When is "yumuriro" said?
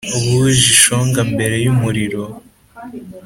1.65-2.21